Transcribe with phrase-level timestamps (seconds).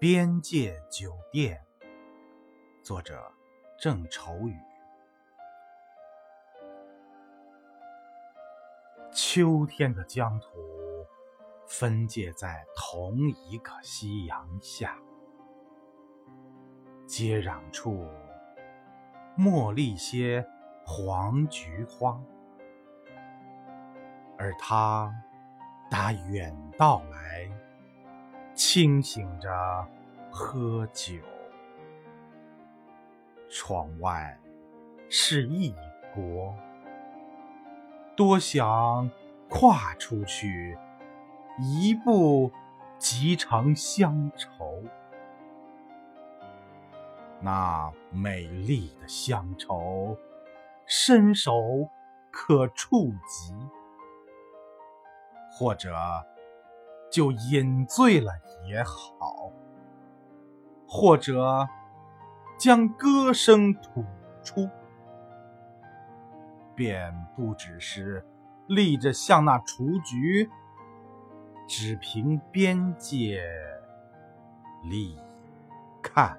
[0.00, 1.60] 边界酒店，
[2.84, 3.20] 作者
[3.76, 4.56] 郑愁予。
[9.12, 10.50] 秋天的疆土
[11.66, 13.18] 分界在同
[13.50, 14.96] 一个夕阳下，
[17.04, 18.06] 接壤处
[19.36, 20.46] 茉莉些
[20.86, 22.22] 黄菊花，
[24.38, 25.12] 而他
[25.90, 27.17] 打远道来。
[28.58, 29.48] 清醒着
[30.32, 31.14] 喝酒，
[33.48, 34.36] 窗外
[35.08, 35.72] 是异
[36.12, 36.52] 国，
[38.16, 39.08] 多想
[39.48, 40.76] 跨出去，
[41.60, 42.50] 一步
[42.98, 44.82] 即成乡愁。
[47.40, 50.16] 那美丽的乡愁，
[50.84, 51.88] 伸手
[52.32, 53.54] 可触及，
[55.48, 55.96] 或者。
[57.10, 58.32] 就饮醉了
[58.66, 59.50] 也好，
[60.86, 61.66] 或者
[62.58, 64.04] 将歌声吐
[64.42, 64.68] 出，
[66.74, 68.24] 便不只是
[68.66, 70.50] 立着像那雏菊，
[71.66, 73.42] 只凭边界
[74.84, 75.18] 立
[76.02, 76.38] 看。